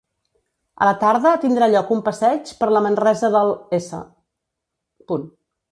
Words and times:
A 0.85 0.87
la 0.87 0.93
tarda, 1.03 1.33
tindrà 1.43 1.67
lloc 1.73 1.93
un 1.97 2.01
passeig 2.09 2.49
per 2.63 2.71
la 2.73 2.83
Manresa 2.87 3.33
del 3.37 3.53
s. 3.83 4.01